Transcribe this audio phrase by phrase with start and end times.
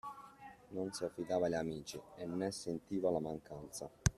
[0.69, 3.87] Non si affidava agli amici, e ne sentiva la mancanza.